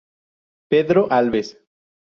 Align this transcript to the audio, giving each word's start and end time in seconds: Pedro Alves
Pedro 0.67 1.05
Alves 1.13 1.61